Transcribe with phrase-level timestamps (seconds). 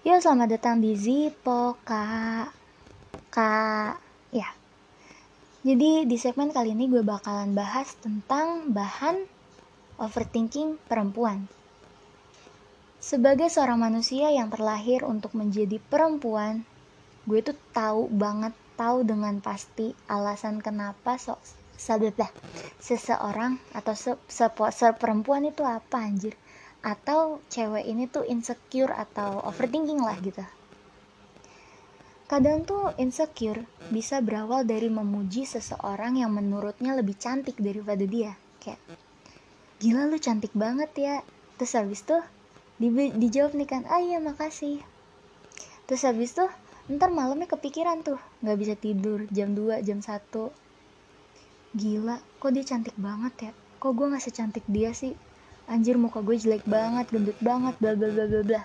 [0.00, 2.48] Yo, selamat datang di Zipo, Kak.
[3.28, 4.00] Kak,
[4.32, 4.48] ya.
[5.60, 9.28] Jadi di segmen kali ini gue bakalan bahas tentang bahan
[10.00, 11.52] overthinking perempuan.
[12.96, 16.64] Sebagai seorang manusia yang terlahir untuk menjadi perempuan,
[17.28, 21.36] gue tuh tahu banget, tahu dengan pasti alasan kenapa so
[22.16, 22.32] dah
[22.80, 26.40] seseorang atau se, se, se perempuan itu apa anjir
[26.80, 30.40] atau cewek ini tuh insecure atau overthinking lah gitu.
[32.30, 38.38] Kadang tuh insecure bisa berawal dari memuji seseorang yang menurutnya lebih cantik daripada dia.
[38.62, 38.80] Kayak
[39.82, 41.16] gila lu cantik banget ya.
[41.58, 42.22] Terus habis tuh
[42.80, 44.80] di, dijawab nih kan ah iya makasih.
[45.90, 46.48] Terus habis tuh
[46.86, 50.10] ntar malamnya kepikiran tuh nggak bisa tidur jam 2 jam 1
[51.70, 53.52] gila kok dia cantik banget ya?
[53.82, 55.18] Kok gue nggak secantik dia sih
[55.70, 58.62] anjir muka gue jelek banget gendut banget bla bla bla bla bla.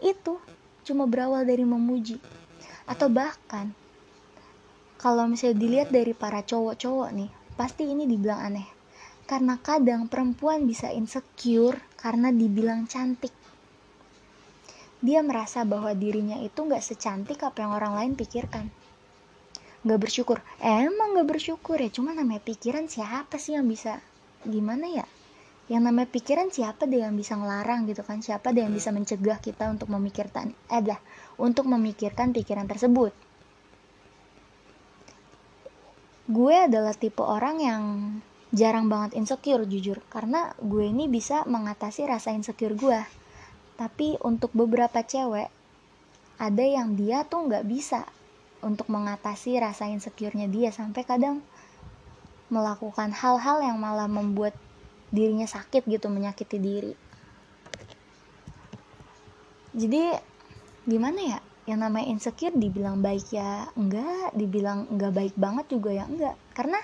[0.00, 0.40] Itu
[0.88, 2.16] cuma berawal dari memuji.
[2.88, 3.76] Atau bahkan
[4.96, 8.64] kalau misalnya dilihat dari para cowok-cowok nih pasti ini dibilang aneh.
[9.28, 13.30] Karena kadang perempuan bisa insecure karena dibilang cantik.
[15.04, 18.72] Dia merasa bahwa dirinya itu nggak secantik apa yang orang lain pikirkan.
[19.84, 20.38] Nggak bersyukur.
[20.64, 24.00] Emang nggak bersyukur ya cuma namanya pikiran siapa sih yang bisa?
[24.42, 25.06] Gimana ya
[25.72, 28.20] yang namanya pikiran siapa deh yang bisa ngelarang gitu kan?
[28.20, 31.00] Siapa deh yang bisa mencegah kita untuk memikirkan eh dah
[31.40, 33.16] untuk memikirkan pikiran tersebut?
[36.28, 37.82] Gue adalah tipe orang yang
[38.52, 40.04] jarang banget insecure jujur.
[40.12, 43.00] Karena gue ini bisa mengatasi rasa insecure gue.
[43.80, 45.48] Tapi untuk beberapa cewek
[46.36, 48.04] ada yang dia tuh nggak bisa
[48.60, 50.68] untuk mengatasi rasa insecure-nya dia.
[50.68, 51.40] Sampai kadang
[52.52, 54.52] melakukan hal-hal yang malah membuat
[55.12, 56.92] dirinya sakit gitu menyakiti diri.
[59.76, 60.02] Jadi
[60.88, 61.38] gimana ya?
[61.68, 66.34] Yang namanya insecure dibilang baik ya enggak dibilang enggak baik banget juga ya enggak.
[66.56, 66.80] Karena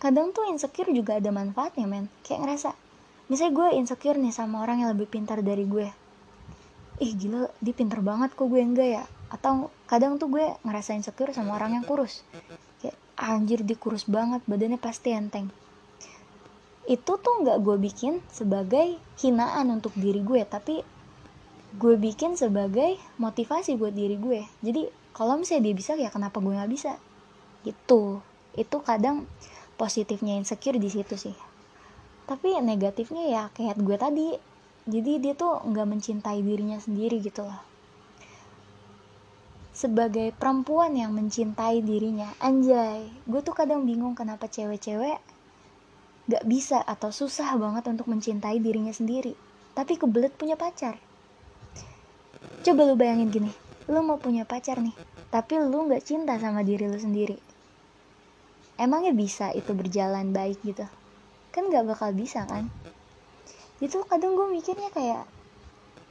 [0.00, 2.08] kadang tuh insecure juga ada manfaatnya men.
[2.24, 2.68] Kayak ngerasa
[3.30, 5.88] misalnya gue insecure nih sama orang yang lebih pintar dari gue.
[7.00, 9.04] Ih gila dia pintar banget kok gue enggak ya?
[9.30, 12.26] Atau kadang tuh gue ngerasa insecure sama orang yang kurus.
[12.82, 15.52] Kayak anjir dia kurus banget badannya pasti enteng
[16.88, 20.80] itu tuh nggak gue bikin sebagai hinaan untuk diri gue tapi
[21.76, 24.42] gue bikin sebagai motivasi buat diri gue.
[24.64, 26.98] Jadi kalau misalnya dia bisa ya kenapa gue nggak bisa?
[27.62, 28.18] Gitu.
[28.58, 29.30] Itu kadang
[29.78, 31.36] positifnya insecure di situ sih.
[32.26, 34.28] Tapi negatifnya ya kayak gue tadi.
[34.90, 37.62] Jadi dia tuh nggak mencintai dirinya sendiri gitu loh.
[39.70, 45.22] Sebagai perempuan yang mencintai dirinya anjay gue tuh kadang bingung kenapa cewek-cewek
[46.30, 49.34] gak bisa atau susah banget untuk mencintai dirinya sendiri.
[49.74, 50.94] Tapi kebelet punya pacar.
[52.62, 53.52] Coba lu bayangin gini
[53.90, 54.94] lu mau punya pacar nih
[55.34, 57.34] tapi lu gak cinta sama diri lu sendiri.
[58.78, 60.86] Emangnya bisa itu berjalan baik gitu?
[61.50, 62.70] Kan gak bakal bisa kan?
[63.82, 65.26] Itu kadang gue mikirnya kayak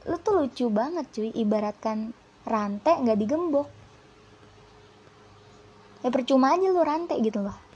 [0.08, 2.12] lu tuh lucu banget cuy ibaratkan
[2.44, 3.68] rantai gak digembok.
[6.00, 7.69] Ya percuma aja lu rantai gitu loh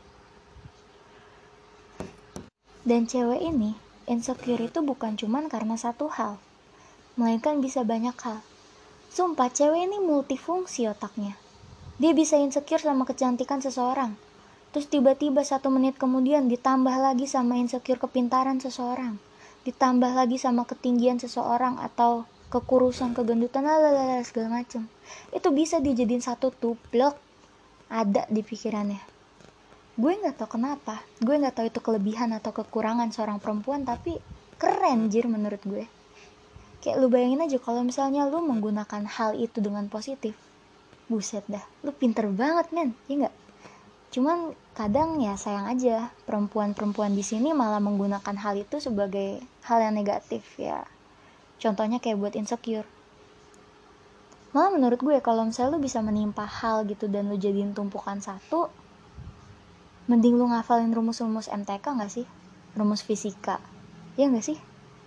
[2.84, 6.36] dan cewek ini, insecure itu bukan cuman karena satu hal,
[7.16, 8.44] melainkan bisa banyak hal.
[9.08, 11.32] Sumpah, cewek ini multifungsi otaknya.
[11.96, 14.20] Dia bisa insecure sama kecantikan seseorang,
[14.76, 19.16] terus tiba-tiba satu menit kemudian ditambah lagi sama insecure kepintaran seseorang,
[19.64, 24.92] ditambah lagi sama ketinggian seseorang atau kekurusan, kegendutan, lalala, segala macem.
[25.32, 27.16] Itu bisa dijadiin satu tuplek
[27.88, 29.13] ada di pikirannya
[29.94, 31.02] gue nggak tau kenapa.
[31.22, 34.18] Gue nggak tahu itu kelebihan atau kekurangan seorang perempuan tapi
[34.58, 35.84] keren jir menurut gue.
[36.82, 40.34] Kayak lu bayangin aja kalau misalnya lu menggunakan hal itu dengan positif
[41.04, 43.36] buset dah lu pinter banget men ya nggak?
[44.14, 49.94] Cuman kadang ya sayang aja perempuan-perempuan di sini malah menggunakan hal itu sebagai hal yang
[49.98, 50.86] negatif ya.
[51.58, 52.86] Contohnya kayak buat insecure.
[54.54, 58.70] Malah menurut gue kalau misalnya lu bisa menimpa hal gitu dan lu jadiin tumpukan satu
[60.10, 62.26] mending lu ngafalin rumus-rumus MTK gak sih?
[62.76, 63.60] Rumus fisika.
[64.18, 64.58] Ya gak sih?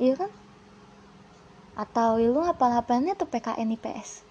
[0.02, 0.32] Iya kan?
[1.78, 4.28] Atau lu hafal-hafalnya tuh PKN IPS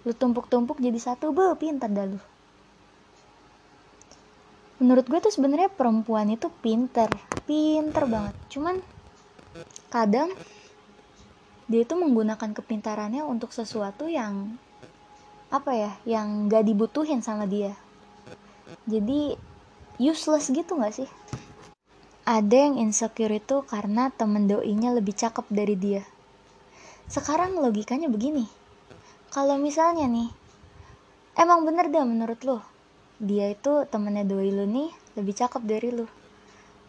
[0.00, 2.20] lu tumpuk-tumpuk jadi satu be pintar dah lu.
[4.80, 7.12] Menurut gue tuh sebenarnya perempuan itu pinter
[7.44, 8.32] pinter banget.
[8.48, 8.80] Cuman
[9.92, 10.32] kadang
[11.68, 14.56] dia itu menggunakan kepintarannya untuk sesuatu yang
[15.52, 17.76] apa ya yang gak dibutuhin sama dia.
[18.88, 19.36] Jadi
[20.00, 21.08] useless gitu gak sih?
[22.24, 26.02] Ada yang insecure itu karena temen doinya lebih cakep dari dia.
[27.04, 28.48] Sekarang logikanya begini.
[29.30, 30.26] kalau misalnya nih
[31.38, 32.58] emang bener dah menurut lo
[33.22, 36.10] dia itu temennya doi lu nih lebih cakep dari lu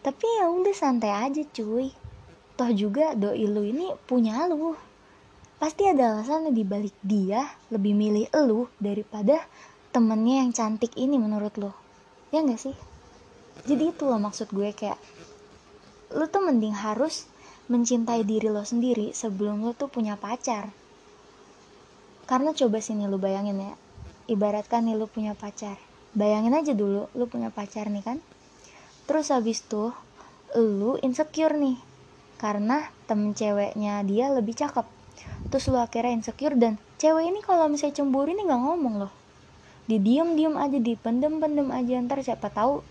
[0.02, 1.94] tapi ya udah santai aja cuy
[2.58, 4.74] toh juga doi lu ini punya lu
[5.62, 9.38] pasti ada alasan di balik dia lebih milih lu daripada
[9.94, 11.70] temennya yang cantik ini menurut lo
[12.34, 12.74] ya gak sih
[13.62, 14.98] jadi itu loh maksud gue kayak
[16.12, 17.30] lu tuh mending harus
[17.70, 20.74] mencintai diri lo sendiri sebelum lo tuh punya pacar.
[22.26, 23.72] Karena coba sini lu bayangin ya
[24.26, 25.78] ibaratkan nih lu punya pacar.
[26.12, 28.18] Bayangin aja dulu lu punya pacar nih kan.
[29.06, 29.94] Terus habis tuh
[30.58, 31.78] lu insecure nih
[32.36, 34.84] karena temen ceweknya dia lebih cakep.
[35.48, 39.12] Terus lu akhirnya insecure dan cewek ini kalau misalnya cemburu ini nggak ngomong loh.
[39.86, 42.82] Di diem diem aja di pendem pendem aja ntar siapa tahu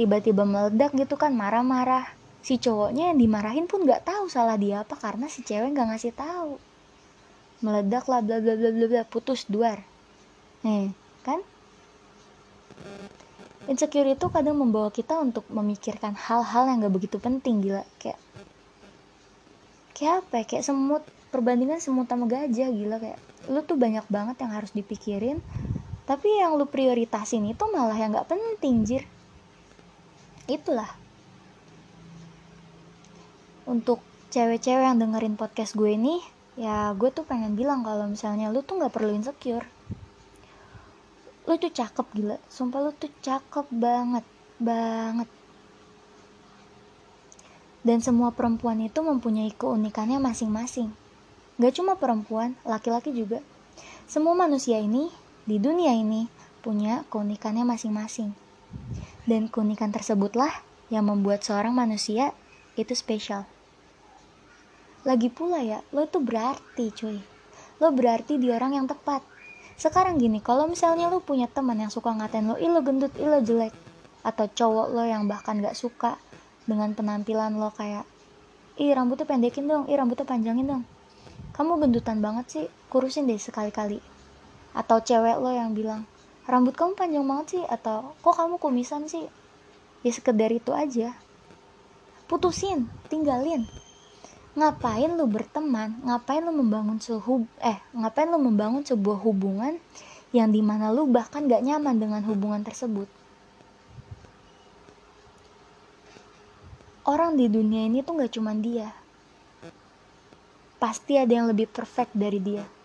[0.00, 2.08] tiba-tiba meledak gitu kan marah-marah.
[2.40, 6.16] Si cowoknya yang dimarahin pun nggak tahu salah dia apa karena si cewek nggak ngasih
[6.16, 6.56] tahu.
[7.60, 9.84] Meledak lah bla bla bla bla bla putus duar.
[10.64, 11.44] Nih kan?
[13.68, 17.84] Insecure itu kadang membawa kita untuk memikirkan hal-hal yang gak begitu penting gila.
[18.00, 18.16] Kayak
[19.92, 20.44] kayak apa ya?
[20.48, 22.96] Kayak semut perbandingan semut sama gajah gila.
[23.04, 23.20] Kayak
[23.52, 25.44] lu tuh banyak banget yang harus dipikirin.
[26.08, 29.04] Tapi yang lu prioritasin itu malah yang gak penting jir
[30.56, 30.90] itulah
[33.70, 34.02] untuk
[34.34, 36.18] cewek-cewek yang dengerin podcast gue ini
[36.58, 39.66] ya gue tuh pengen bilang kalau misalnya lu tuh gak perlu insecure
[41.46, 44.26] lu tuh cakep gila sumpah lu tuh cakep banget
[44.60, 45.30] banget
[47.80, 50.92] dan semua perempuan itu mempunyai keunikannya masing-masing.
[51.56, 53.40] Gak cuma perempuan, laki-laki juga.
[54.04, 55.08] Semua manusia ini,
[55.48, 56.28] di dunia ini,
[56.60, 58.36] punya keunikannya masing-masing.
[59.30, 60.50] Dan keunikan tersebutlah
[60.90, 62.34] yang membuat seorang manusia
[62.74, 63.46] itu spesial.
[65.06, 67.22] Lagi pula ya, lo itu berarti cuy.
[67.78, 69.22] Lo berarti di orang yang tepat.
[69.78, 73.70] Sekarang gini, kalau misalnya lo punya teman yang suka ngatain lo, ilo gendut, ilo jelek.
[74.26, 76.18] Atau cowok lo yang bahkan gak suka
[76.70, 78.06] dengan penampilan lo kayak
[78.80, 80.82] ih rambutnya pendekin dong ih rambutnya panjangin dong
[81.52, 83.98] kamu gendutan banget sih kurusin deh sekali-kali
[84.72, 86.06] atau cewek lo yang bilang
[86.50, 89.30] rambut kamu panjang banget sih atau kok kamu kumisan sih?
[90.02, 91.14] Ya sekedar itu aja.
[92.26, 93.70] Putusin tinggalin.
[94.58, 95.94] Ngapain lu berteman?
[96.02, 99.78] Ngapain lu membangun sehub eh ngapain lu membangun sebuah hubungan
[100.34, 103.06] yang di mana lu bahkan gak nyaman dengan hubungan tersebut?
[107.06, 108.90] Orang di dunia ini tuh gak cuman dia.
[110.82, 112.79] Pasti ada yang lebih perfect dari dia.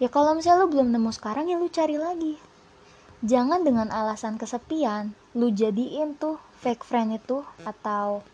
[0.00, 2.40] Ya kalau misalnya lu belum nemu sekarang ya lu cari lagi.
[3.20, 8.24] Jangan dengan alasan kesepian, lu jadiin tuh fake friend itu atau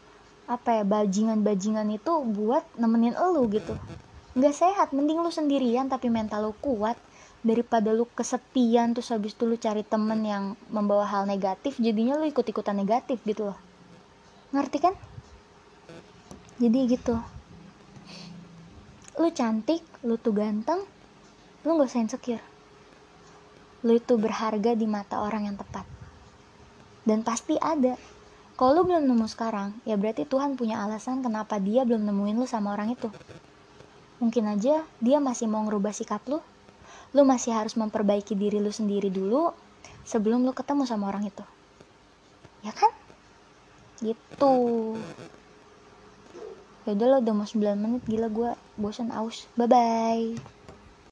[0.46, 3.74] apa ya bajingan-bajingan itu buat nemenin lu gitu.
[4.38, 6.94] Gak sehat, mending lu sendirian tapi mental lu kuat
[7.46, 12.26] daripada lu kesepian terus habis itu lu cari temen yang membawa hal negatif jadinya lu
[12.26, 13.58] ikut-ikutan negatif gitu loh
[14.50, 14.94] ngerti kan
[16.58, 17.14] jadi gitu
[19.22, 20.82] lu cantik lu tuh ganteng
[21.66, 22.44] lu gak usah insecure.
[23.82, 25.82] Lu itu berharga di mata orang yang tepat.
[27.02, 27.98] Dan pasti ada.
[28.54, 32.46] Kalau lu belum nemu sekarang ya berarti Tuhan punya alasan kenapa dia belum nemuin lu
[32.46, 33.10] sama orang itu.
[34.22, 36.40] Mungkin aja dia masih mau ngerubah sikap lu.
[37.12, 39.52] Lu masih harus memperbaiki diri lu sendiri dulu
[40.08, 41.44] sebelum lu ketemu sama orang itu.
[42.64, 42.94] Ya kan?
[44.00, 44.54] Gitu.
[46.86, 48.02] Ya udah lo udah mau 9 menit.
[48.08, 49.50] Gila gue bosan aus.
[49.58, 50.55] Bye bye